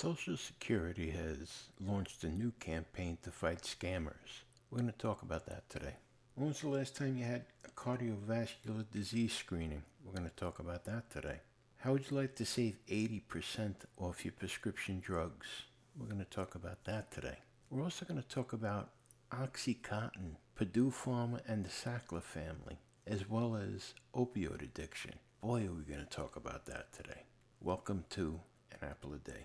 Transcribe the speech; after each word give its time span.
Social 0.00 0.38
Security 0.38 1.10
has 1.10 1.64
launched 1.78 2.24
a 2.24 2.30
new 2.30 2.52
campaign 2.58 3.18
to 3.22 3.30
fight 3.30 3.60
scammers. 3.60 4.44
We're 4.70 4.78
going 4.78 4.90
to 4.90 4.96
talk 4.96 5.20
about 5.20 5.44
that 5.44 5.68
today. 5.68 5.96
When 6.36 6.48
was 6.48 6.62
the 6.62 6.68
last 6.68 6.96
time 6.96 7.18
you 7.18 7.24
had 7.26 7.44
a 7.66 7.68
cardiovascular 7.78 8.86
disease 8.90 9.34
screening? 9.34 9.82
We're 10.02 10.14
going 10.14 10.26
to 10.26 10.34
talk 10.36 10.58
about 10.58 10.86
that 10.86 11.10
today. 11.10 11.40
How 11.76 11.92
would 11.92 12.10
you 12.10 12.16
like 12.16 12.34
to 12.36 12.46
save 12.46 12.78
80% 12.88 13.74
off 13.98 14.24
your 14.24 14.32
prescription 14.32 15.00
drugs? 15.00 15.48
We're 15.98 16.06
going 16.06 16.24
to 16.24 16.24
talk 16.24 16.54
about 16.54 16.82
that 16.84 17.10
today. 17.10 17.36
We're 17.68 17.84
also 17.84 18.06
going 18.06 18.22
to 18.22 18.28
talk 18.28 18.54
about 18.54 18.92
Oxycontin, 19.32 20.36
Purdue 20.54 20.92
Pharma, 20.92 21.42
and 21.46 21.62
the 21.62 21.68
Sackler 21.68 22.22
family, 22.22 22.78
as 23.06 23.28
well 23.28 23.54
as 23.54 23.92
opioid 24.16 24.62
addiction. 24.62 25.16
Boy, 25.42 25.66
are 25.66 25.74
we 25.74 25.82
going 25.82 26.00
to 26.00 26.06
talk 26.06 26.36
about 26.36 26.64
that 26.64 26.90
today. 26.94 27.24
Welcome 27.60 28.06
to 28.10 28.40
An 28.72 28.88
Apple 28.88 29.12
a 29.12 29.18
Day. 29.18 29.44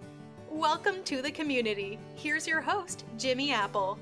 Welcome 0.51 1.03
to 1.05 1.21
the 1.21 1.31
community. 1.31 1.97
Here's 2.15 2.45
your 2.45 2.59
host, 2.59 3.05
Jimmy 3.17 3.53
Apple. 3.53 3.97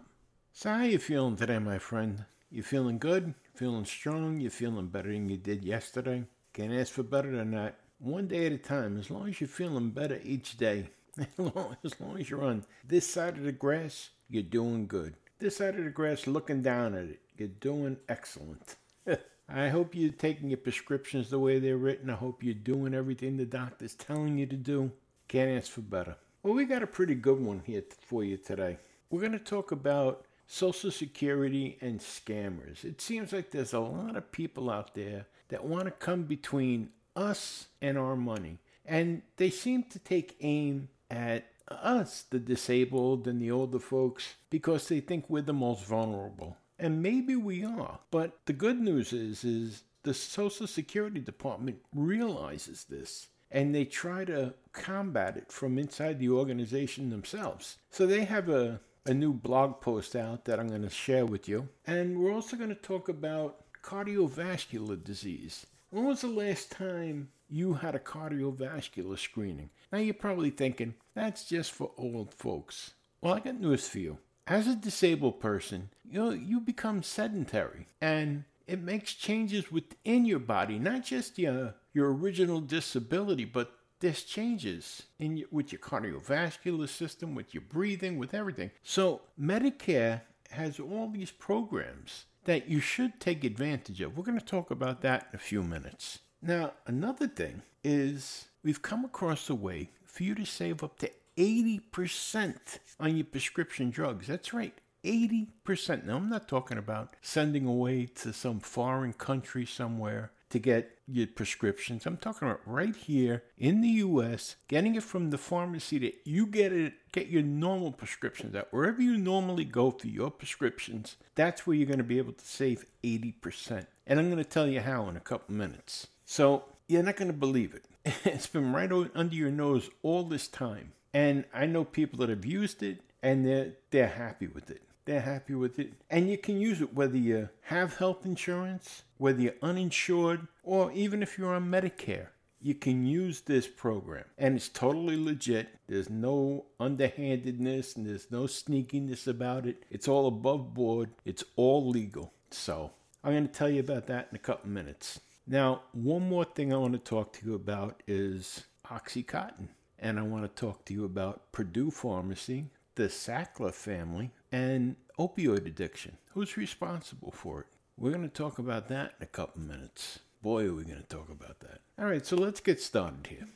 So, 0.53 0.71
how 0.71 0.85
you 0.85 0.99
feeling 0.99 1.37
today, 1.37 1.59
my 1.59 1.79
friend? 1.79 2.25
You 2.51 2.63
feeling 2.63 2.99
good? 2.99 3.35
Feeling 3.55 3.85
strong? 3.85 4.41
You 4.41 4.51
feeling 4.51 4.87
better 4.89 5.13
than 5.13 5.29
you 5.29 5.37
did 5.37 5.65
yesterday? 5.65 6.25
Can't 6.53 6.73
ask 6.73 6.93
for 6.93 7.03
better 7.03 7.31
than 7.37 7.51
that 7.51 7.79
one 7.99 8.29
day 8.29 8.47
at 8.47 8.53
a 8.53 8.59
time, 8.59 8.99
as 8.99 9.11
long 9.11 9.29
as 9.29 9.41
you're 9.41 9.49
feeling 9.49 9.91
better 9.91 10.21
each 10.23 10.57
day, 10.57 10.89
as 11.19 11.27
long, 11.39 11.77
as 11.85 12.01
long 12.01 12.19
as 12.19 12.29
you're 12.29 12.45
on 12.45 12.65
this 12.87 13.07
side 13.07 13.37
of 13.37 13.45
the 13.45 13.53
grass, 13.53 14.11
you're 14.29 14.43
doing 14.43 14.87
good. 14.87 15.15
This 15.39 15.57
side 15.57 15.79
of 15.79 15.85
the 15.85 15.91
grass, 15.91 16.27
looking 16.27 16.63
down 16.63 16.95
at 16.95 17.05
it, 17.05 17.21
you're 17.37 17.49
doing 17.49 17.99
excellent. 18.09 18.77
I 19.49 19.69
hope 19.69 19.95
you're 19.95 20.13
taking 20.13 20.51
your 20.51 20.57
prescriptions 20.59 21.31
the 21.31 21.39
way 21.39 21.59
they're 21.59 21.77
written. 21.77 22.11
I 22.11 22.15
hope 22.15 22.43
you're 22.43 22.55
doing 22.55 22.95
everything 22.95 23.37
the 23.37 23.45
doctor's 23.45 23.95
telling 23.95 24.39
you 24.39 24.47
to 24.47 24.57
do. 24.57 24.91
Can't 25.29 25.51
ask 25.51 25.71
for 25.71 25.83
better. 25.83 26.17
Well, 26.43 26.55
we 26.55 26.65
got 26.65 26.83
a 26.83 26.87
pretty 26.87 27.15
good 27.15 27.41
one 27.41 27.63
here 27.65 27.83
for 28.01 28.25
you 28.25 28.37
today. 28.37 28.79
We're 29.11 29.21
going 29.21 29.33
to 29.33 29.39
talk 29.39 29.73
about 29.73 30.25
Social 30.47 30.91
Security 30.91 31.77
and 31.81 32.01
scammers. 32.01 32.85
It 32.85 33.01
seems 33.01 33.33
like 33.33 33.51
there's 33.51 33.73
a 33.73 33.81
lot 33.81 34.17
of 34.17 34.33
people 34.33 34.71
out 34.71 34.95
there 34.95 35.27
that 35.49 35.65
want 35.65 35.85
to 35.87 35.91
come 35.91 36.25
between 36.25 36.91
us 37.15 37.67
and 37.81 37.99
our 37.99 38.17
money. 38.17 38.59
And 38.85 39.23
they 39.37 39.51
seem 39.51 39.85
to 39.85 39.99
take 39.99 40.37
aim 40.41 40.89
at 41.11 41.47
us, 41.69 42.25
the 42.31 42.39
disabled 42.39 43.27
and 43.27 43.41
the 43.41 43.51
older 43.51 43.79
folks, 43.79 44.35
because 44.51 44.89
they 44.89 45.01
think 45.01 45.29
we're 45.29 45.43
the 45.43 45.53
most 45.53 45.85
vulnerable. 45.85 46.57
And 46.79 47.03
maybe 47.03 47.37
we 47.37 47.65
are. 47.65 48.01
But 48.11 48.39
the 48.47 48.53
good 48.53 48.81
news 48.81 49.13
is 49.13 49.45
is 49.45 49.83
the 50.03 50.15
Social 50.15 50.67
Security 50.67 51.21
Department 51.21 51.79
realizes 51.95 52.85
this 52.85 53.29
and 53.51 53.75
they 53.75 53.85
try 53.85 54.25
to 54.25 54.55
combat 54.73 55.37
it 55.37 55.51
from 55.51 55.79
inside 55.79 56.19
the 56.19 56.29
organization 56.29 57.11
themselves. 57.11 57.79
So 57.91 58.07
they 58.07 58.25
have 58.25 58.49
a, 58.49 58.81
a 59.05 59.15
new 59.15 59.33
blog 59.33 59.81
post 59.81 60.17
out 60.17 60.45
that 60.45 60.59
I'm 60.59 60.69
going 60.69 60.83
to 60.83 60.91
share 60.91 61.27
with 61.27 61.49
you. 61.49 61.69
And 61.87 62.19
we're 62.19 62.33
also 62.33 62.57
going 62.57 62.71
to 62.71 62.75
talk 62.75 63.09
about 63.09 63.65
cardiovascular 63.83 65.03
disease. 65.03 65.67
When 65.91 66.05
was 66.05 66.23
the 66.23 66.29
last 66.29 66.71
time 66.71 67.29
you 67.49 67.75
had 67.75 67.95
a 67.95 68.01
cardiovascular 68.01 69.19
screening? 69.19 69.71
Now 69.93 69.99
you're 69.99 70.15
probably 70.15 70.51
thinking, 70.51 70.95
that's 71.15 71.45
just 71.45 71.73
for 71.73 71.93
old 71.97 72.35
folks. 72.35 72.93
Well, 73.21 73.35
I 73.35 73.41
got 73.41 73.61
news 73.61 73.89
for 73.89 73.99
you. 73.99 74.19
As 74.47 74.67
a 74.67 74.77
disabled 74.77 75.41
person, 75.41 75.91
you 76.09 76.31
you 76.31 76.61
become 76.61 77.03
sedentary 77.03 77.89
and 78.01 78.45
it 78.67 78.81
makes 78.81 79.15
changes 79.15 79.73
within 79.73 80.25
your 80.25 80.39
body, 80.39 80.79
not 80.79 81.05
just 81.05 81.39
your 81.39 81.75
your 81.93 82.13
original 82.13 82.61
disability, 82.61 83.45
but 83.45 83.73
there's 84.01 84.23
changes 84.23 85.05
in 85.19 85.39
your, 85.39 85.49
with 85.51 85.73
your 85.73 85.81
cardiovascular 85.81 86.89
system, 86.89 87.35
with 87.35 87.55
your 87.55 87.63
breathing, 87.63 88.19
with 88.19 88.35
everything. 88.35 88.71
So 88.83 89.23
Medicare 89.41 90.21
has 90.51 90.79
all 90.79 91.09
these 91.09 91.31
programs 91.31 92.27
that 92.45 92.69
you 92.69 92.81
should 92.81 93.19
take 93.19 93.43
advantage 93.43 94.01
of. 94.01 94.17
We're 94.17 94.25
going 94.25 94.39
to 94.39 94.45
talk 94.45 94.71
about 94.71 95.01
that 95.03 95.29
in 95.33 95.37
a 95.37 95.43
few 95.43 95.63
minutes. 95.63 96.21
Now, 96.43 96.73
another 96.87 97.27
thing 97.27 97.63
is 97.83 98.47
we've 98.63 98.83
come 98.83 99.05
across 99.05 99.49
a 99.49 99.55
way 99.55 99.91
for 100.05 100.23
you 100.23 100.35
to 100.35 100.45
save 100.45 100.83
up 100.83 100.99
to 100.99 101.11
80% 101.37 102.79
on 102.99 103.17
your 103.17 103.27
prescription 103.27 103.91
drugs. 103.91 104.27
That's 104.27 104.53
right, 104.55 104.75
80%. 105.05 106.05
Now, 106.05 106.17
I'm 106.17 106.29
not 106.29 106.49
talking 106.49 106.79
about 106.79 107.15
sending 107.21 107.67
away 107.67 108.07
to 108.17 108.33
some 108.33 108.61
foreign 108.61 109.13
country 109.13 109.67
somewhere 109.67 110.33
to 110.51 110.59
get 110.59 110.99
your 111.07 111.27
prescriptions. 111.27 112.07
I'm 112.07 112.17
talking 112.17 112.49
about 112.49 112.61
right 112.67 112.95
here 112.95 113.43
in 113.59 113.81
the 113.81 113.89
US, 113.89 114.57
getting 114.69 114.95
it 114.95 115.03
from 115.03 115.31
the 115.31 115.39
pharmacy 115.39 115.99
that 115.99 116.21
you 116.25 116.47
get 116.47 116.73
it 116.73 116.95
get 117.13 117.29
your 117.29 117.43
normal 117.43 117.93
prescriptions 117.93 118.55
at. 118.55 118.73
Wherever 118.73 119.01
you 119.01 119.17
normally 119.17 119.65
go 119.65 119.91
for 119.91 120.07
your 120.07 120.31
prescriptions, 120.31 121.17
that's 121.35 121.67
where 121.67 121.77
you're 121.77 121.87
going 121.87 121.99
to 121.99 122.05
be 122.05 122.19
able 122.19 122.35
to 122.35 122.45
save 122.45 122.85
80%. 123.03 123.87
And 124.07 124.19
I'm 124.21 124.31
going 124.31 124.43
to 124.43 124.49
tell 124.49 124.69
you 124.69 124.81
how 124.81 125.09
in 125.09 125.17
a 125.17 125.21
couple 125.21 125.55
minutes. 125.55 126.09
So, 126.29 126.65
you're 126.89 127.05
not 127.05 127.17
going 127.17 127.29
to 127.31 127.37
believe 127.37 127.73
it. 127.73 127.85
It's 128.25 128.49
been 128.49 128.73
right 128.73 128.91
under 129.15 129.35
your 129.35 129.51
nose 129.51 129.89
all 130.03 130.25
this 130.25 130.49
time. 130.49 130.93
And 131.15 131.45
I 131.55 131.67
know 131.67 131.85
people 131.85 132.19
that 132.19 132.29
have 132.29 132.45
used 132.45 132.83
it 132.83 133.01
and 133.23 133.47
they're 133.47 133.73
they're 133.91 134.09
happy 134.09 134.49
with 134.49 134.71
it. 134.71 134.83
They're 135.05 135.21
happy 135.21 135.55
with 135.55 135.79
it. 135.79 135.93
And 136.11 136.29
you 136.29 136.37
can 136.37 136.61
use 136.61 136.81
it 136.81 136.95
whether 136.95 137.17
you 137.17 137.49
have 137.63 137.97
health 137.97 138.27
insurance, 138.27 139.05
whether 139.19 139.41
you're 139.41 139.63
uninsured, 139.63 140.49
or 140.65 140.91
even 140.93 141.23
if 141.23 141.39
you're 141.39 141.55
on 141.55 141.71
Medicare. 141.71 142.29
You 142.61 142.75
can 142.75 143.07
use 143.07 143.43
this 143.43 143.69
program. 143.69 144.25
And 144.37 144.57
it's 144.57 144.69
totally 144.69 145.17
legit. 145.17 145.69
There's 145.87 146.11
no 146.11 146.67
underhandedness 146.81 147.95
and 147.95 148.07
there's 148.07 148.31
no 148.33 148.45
sneakiness 148.45 149.29
about 149.29 149.67
it. 149.67 149.85
It's 149.91 150.09
all 150.09 150.27
above 150.27 150.75
board. 150.75 151.11
It's 151.25 151.45
all 151.55 151.89
legal. 151.89 152.33
So 152.51 152.91
I'm 153.23 153.33
going 153.33 153.47
to 153.47 153.53
tell 153.53 153.71
you 153.71 153.81
about 153.81 154.09
that 154.09 154.29
in 154.31 154.37
a 154.37 154.41
couple 154.41 154.71
minutes. 154.71 155.21
Now, 155.49 155.83
one 155.93 156.29
more 156.29 156.45
thing 156.45 156.73
I 156.73 156.77
want 156.77 156.95
to 156.95 156.99
talk 156.99 157.33
to 157.35 157.47
you 157.47 157.55
about 157.55 158.03
is 158.09 158.65
Oxycontin. 158.91 159.69
And 159.99 160.19
I 160.19 160.23
want 160.23 160.43
to 160.43 160.61
talk 160.61 160.85
to 160.87 160.93
you 160.93 161.05
about 161.05 161.53
Purdue 161.53 161.91
Pharmacy, 161.91 162.67
the 162.97 163.05
Sackler 163.05 163.73
family, 163.73 164.33
and 164.51 164.97
opioid 165.19 165.67
addiction. 165.67 166.19
Who's 166.33 166.57
responsible 166.57 167.31
for 167.31 167.61
it? 167.61 167.67
We're 167.97 168.11
going 168.11 168.29
to 168.29 168.29
talk 168.29 168.59
about 168.59 168.89
that 168.89 169.15
in 169.19 169.23
a 169.23 169.27
couple 169.27 169.63
minutes. 169.63 170.19
Boy, 170.43 170.67
are 170.67 170.75
we 170.75 170.85
going 170.85 171.01
to 171.01 171.07
talk 171.07 171.31
about 171.31 171.61
that. 171.61 171.81
All 171.99 172.07
right, 172.07 172.27
so 172.27 172.37
let's 172.37 172.61
get 172.61 172.81
started 172.81 173.27
here. 173.27 173.47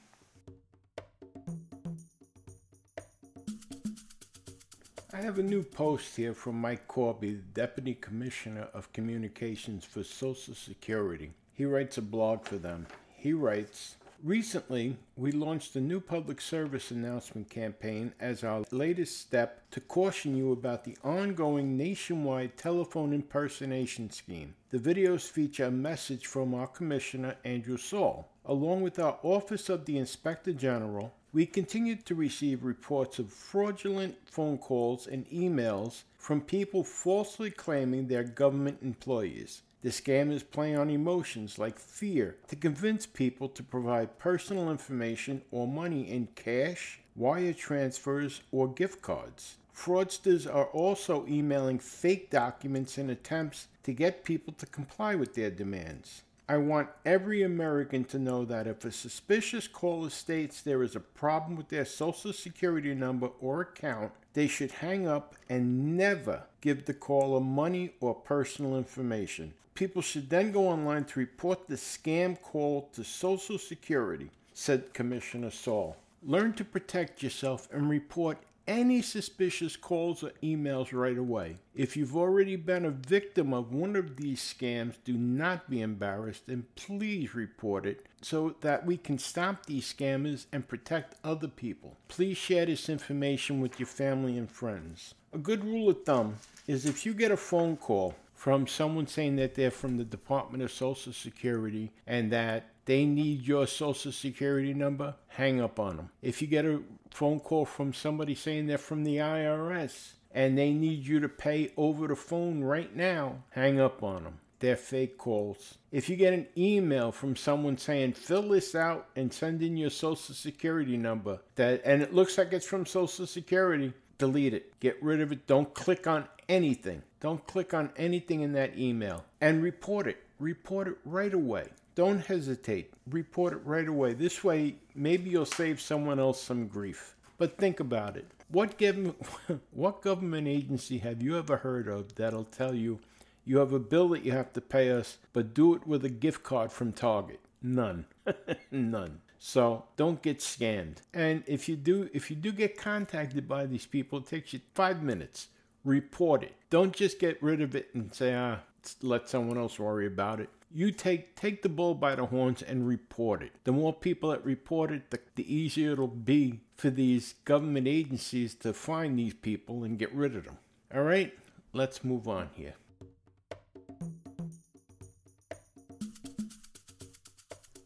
I 5.12 5.20
have 5.20 5.38
a 5.38 5.42
new 5.42 5.62
post 5.64 6.16
here 6.16 6.32
from 6.32 6.60
Mike 6.60 6.86
Korbey, 6.86 7.42
Deputy 7.52 7.94
Commissioner 7.94 8.68
of 8.72 8.92
Communications 8.92 9.84
for 9.84 10.04
Social 10.04 10.54
Security. 10.54 11.32
He 11.60 11.66
writes 11.66 11.98
a 11.98 12.00
blog 12.00 12.46
for 12.46 12.56
them. 12.56 12.86
He 13.14 13.34
writes, 13.34 13.96
Recently, 14.24 14.96
we 15.14 15.30
launched 15.30 15.76
a 15.76 15.80
new 15.82 16.00
public 16.00 16.40
service 16.40 16.90
announcement 16.90 17.50
campaign 17.50 18.14
as 18.18 18.42
our 18.42 18.64
latest 18.70 19.20
step 19.20 19.70
to 19.72 19.80
caution 19.80 20.34
you 20.34 20.52
about 20.52 20.84
the 20.84 20.96
ongoing 21.04 21.76
nationwide 21.76 22.56
telephone 22.56 23.12
impersonation 23.12 24.08
scheme. 24.08 24.54
The 24.70 24.78
videos 24.78 25.30
feature 25.30 25.66
a 25.66 25.70
message 25.70 26.26
from 26.26 26.54
our 26.54 26.66
Commissioner, 26.66 27.36
Andrew 27.44 27.76
Saul. 27.76 28.30
along 28.46 28.80
with 28.80 28.98
our 28.98 29.18
Office 29.22 29.68
of 29.68 29.84
the 29.84 29.98
Inspector 29.98 30.54
General, 30.54 31.12
we 31.34 31.44
continue 31.44 31.96
to 31.96 32.14
receive 32.14 32.64
reports 32.64 33.18
of 33.18 33.30
fraudulent 33.30 34.16
phone 34.24 34.56
calls 34.56 35.06
and 35.06 35.28
emails 35.28 36.04
from 36.16 36.40
people 36.40 36.82
falsely 36.84 37.50
claiming 37.50 38.06
they're 38.06 38.24
government 38.24 38.78
employees. 38.80 39.60
The 39.82 39.88
scam 39.88 40.30
is 40.30 40.42
playing 40.42 40.76
on 40.76 40.90
emotions 40.90 41.58
like 41.58 41.78
fear 41.78 42.36
to 42.48 42.56
convince 42.56 43.06
people 43.06 43.48
to 43.48 43.62
provide 43.62 44.18
personal 44.18 44.70
information 44.70 45.40
or 45.50 45.66
money 45.66 46.10
in 46.10 46.28
cash, 46.34 47.00
wire 47.16 47.54
transfers, 47.54 48.42
or 48.52 48.68
gift 48.68 49.00
cards. 49.00 49.56
Fraudsters 49.74 50.46
are 50.46 50.66
also 50.66 51.24
emailing 51.26 51.78
fake 51.78 52.28
documents 52.28 52.98
in 52.98 53.08
attempts 53.08 53.68
to 53.84 53.94
get 53.94 54.22
people 54.24 54.52
to 54.58 54.66
comply 54.66 55.14
with 55.14 55.34
their 55.34 55.50
demands. 55.50 56.24
I 56.50 56.56
want 56.56 56.88
every 57.04 57.44
American 57.44 58.02
to 58.06 58.18
know 58.18 58.44
that 58.46 58.66
if 58.66 58.84
a 58.84 58.90
suspicious 58.90 59.68
caller 59.68 60.10
states 60.10 60.62
there 60.62 60.82
is 60.82 60.96
a 60.96 61.00
problem 61.00 61.54
with 61.54 61.68
their 61.68 61.84
social 61.84 62.32
security 62.32 62.92
number 62.92 63.30
or 63.40 63.60
account, 63.60 64.10
they 64.34 64.48
should 64.48 64.72
hang 64.72 65.06
up 65.06 65.36
and 65.48 65.96
never 65.96 66.42
give 66.60 66.86
the 66.86 66.92
caller 66.92 67.40
money 67.40 67.92
or 68.00 68.16
personal 68.16 68.76
information. 68.76 69.54
People 69.76 70.02
should 70.02 70.28
then 70.28 70.50
go 70.50 70.66
online 70.66 71.04
to 71.04 71.20
report 71.20 71.68
the 71.68 71.76
scam 71.76 72.36
call 72.42 72.88
to 72.94 73.04
Social 73.04 73.56
Security, 73.56 74.28
said 74.52 74.92
Commissioner 74.92 75.52
Saul. 75.52 75.96
Learn 76.20 76.52
to 76.54 76.64
protect 76.64 77.22
yourself 77.22 77.68
and 77.72 77.88
report 77.88 78.38
any 78.70 79.02
suspicious 79.02 79.74
calls 79.74 80.22
or 80.22 80.30
emails 80.44 80.92
right 80.92 81.18
away. 81.18 81.56
If 81.74 81.96
you've 81.96 82.16
already 82.16 82.54
been 82.54 82.84
a 82.84 82.90
victim 82.90 83.52
of 83.52 83.74
one 83.74 83.96
of 83.96 84.16
these 84.16 84.40
scams, 84.40 84.94
do 85.04 85.14
not 85.14 85.68
be 85.68 85.80
embarrassed 85.82 86.44
and 86.46 86.72
please 86.76 87.34
report 87.34 87.84
it 87.84 88.06
so 88.22 88.54
that 88.60 88.86
we 88.86 88.96
can 88.96 89.18
stop 89.18 89.66
these 89.66 89.92
scammers 89.92 90.46
and 90.52 90.68
protect 90.68 91.16
other 91.24 91.48
people. 91.48 91.96
Please 92.06 92.36
share 92.36 92.64
this 92.64 92.88
information 92.88 93.60
with 93.60 93.80
your 93.80 93.88
family 93.88 94.38
and 94.38 94.48
friends. 94.48 95.14
A 95.32 95.38
good 95.38 95.64
rule 95.64 95.88
of 95.88 96.04
thumb 96.04 96.36
is 96.68 96.86
if 96.86 97.04
you 97.04 97.12
get 97.12 97.32
a 97.32 97.36
phone 97.36 97.76
call 97.76 98.14
from 98.34 98.68
someone 98.68 99.08
saying 99.08 99.34
that 99.36 99.56
they're 99.56 99.72
from 99.72 99.98
the 99.98 100.04
Department 100.04 100.62
of 100.62 100.70
Social 100.70 101.12
Security 101.12 101.90
and 102.06 102.30
that 102.32 102.69
they 102.84 103.04
need 103.04 103.46
your 103.46 103.66
social 103.66 104.12
security 104.12 104.74
number, 104.74 105.14
hang 105.28 105.60
up 105.60 105.78
on 105.78 105.96
them. 105.96 106.10
If 106.22 106.40
you 106.40 106.48
get 106.48 106.64
a 106.64 106.80
phone 107.10 107.40
call 107.40 107.64
from 107.64 107.92
somebody 107.92 108.34
saying 108.34 108.66
they're 108.66 108.78
from 108.78 109.04
the 109.04 109.16
IRS 109.16 110.12
and 110.32 110.56
they 110.56 110.72
need 110.72 111.06
you 111.06 111.20
to 111.20 111.28
pay 111.28 111.72
over 111.76 112.08
the 112.08 112.16
phone 112.16 112.62
right 112.62 112.94
now, 112.94 113.42
hang 113.50 113.80
up 113.80 114.02
on 114.02 114.24
them. 114.24 114.38
They're 114.60 114.76
fake 114.76 115.16
calls. 115.16 115.78
If 115.90 116.08
you 116.08 116.16
get 116.16 116.34
an 116.34 116.46
email 116.56 117.12
from 117.12 117.34
someone 117.34 117.78
saying 117.78 118.12
fill 118.12 118.48
this 118.50 118.74
out 118.74 119.08
and 119.16 119.32
send 119.32 119.62
in 119.62 119.76
your 119.76 119.90
social 119.90 120.34
security 120.34 120.98
number 120.98 121.40
that 121.54 121.80
and 121.84 122.02
it 122.02 122.14
looks 122.14 122.36
like 122.36 122.52
it's 122.52 122.66
from 122.66 122.84
social 122.84 123.26
security, 123.26 123.94
delete 124.18 124.52
it. 124.52 124.78
Get 124.80 125.02
rid 125.02 125.22
of 125.22 125.32
it. 125.32 125.46
Don't 125.46 125.72
click 125.72 126.06
on 126.06 126.26
anything. 126.48 127.02
Don't 127.20 127.46
click 127.46 127.72
on 127.72 127.90
anything 127.96 128.42
in 128.42 128.52
that 128.52 128.78
email 128.78 129.24
and 129.40 129.62
report 129.62 130.06
it. 130.06 130.22
Report 130.38 130.88
it 130.88 130.98
right 131.04 131.32
away. 131.32 131.68
Don't 131.94 132.24
hesitate. 132.24 132.92
Report 133.08 133.52
it 133.52 133.60
right 133.64 133.88
away. 133.88 134.12
This 134.12 134.44
way, 134.44 134.76
maybe 134.94 135.30
you'll 135.30 135.44
save 135.46 135.80
someone 135.80 136.20
else 136.20 136.42
some 136.42 136.66
grief. 136.68 137.16
But 137.38 137.56
think 137.58 137.80
about 137.80 138.16
it. 138.16 138.26
What 138.50 138.80
what 139.72 140.02
government 140.02 140.48
agency 140.48 140.98
have 140.98 141.22
you 141.22 141.38
ever 141.38 141.56
heard 141.56 141.88
of 141.88 142.14
that'll 142.14 142.44
tell 142.44 142.74
you 142.74 143.00
you 143.44 143.58
have 143.58 143.72
a 143.72 143.78
bill 143.78 144.08
that 144.10 144.24
you 144.24 144.32
have 144.32 144.52
to 144.52 144.60
pay 144.60 144.90
us, 144.90 145.18
but 145.32 145.54
do 145.54 145.74
it 145.74 145.86
with 145.86 146.04
a 146.04 146.10
gift 146.10 146.42
card 146.42 146.70
from 146.70 146.92
Target? 146.92 147.40
None. 147.62 148.04
None. 148.70 149.20
So 149.38 149.84
don't 149.96 150.20
get 150.22 150.38
scammed. 150.38 150.98
And 151.14 151.42
if 151.46 151.68
you 151.68 151.76
do 151.76 152.10
if 152.12 152.30
you 152.30 152.36
do 152.36 152.52
get 152.52 152.76
contacted 152.76 153.48
by 153.48 153.66
these 153.66 153.86
people, 153.86 154.18
it 154.18 154.26
takes 154.26 154.52
you 154.52 154.60
five 154.74 155.02
minutes. 155.02 155.48
Report 155.84 156.42
it. 156.42 156.54
Don't 156.68 156.94
just 156.94 157.18
get 157.18 157.42
rid 157.42 157.62
of 157.62 157.74
it 157.74 157.88
and 157.94 158.12
say, 158.14 158.34
ah, 158.34 158.58
let 159.02 159.28
someone 159.28 159.56
else 159.56 159.78
worry 159.78 160.06
about 160.06 160.40
it 160.40 160.50
you 160.72 160.92
take 160.92 161.34
take 161.34 161.62
the 161.62 161.68
bull 161.68 161.94
by 161.94 162.14
the 162.14 162.26
horns 162.26 162.62
and 162.62 162.86
report 162.86 163.42
it. 163.42 163.52
The 163.64 163.72
more 163.72 163.92
people 163.92 164.30
that 164.30 164.44
report 164.44 164.92
it, 164.92 165.10
the, 165.10 165.18
the 165.34 165.54
easier 165.54 165.92
it'll 165.92 166.06
be 166.06 166.60
for 166.76 166.90
these 166.90 167.34
government 167.44 167.88
agencies 167.88 168.54
to 168.56 168.72
find 168.72 169.18
these 169.18 169.34
people 169.34 169.84
and 169.84 169.98
get 169.98 170.14
rid 170.14 170.36
of 170.36 170.44
them. 170.44 170.58
All 170.94 171.02
right, 171.02 171.32
let's 171.72 172.04
move 172.04 172.28
on 172.28 172.50
here. 172.54 172.74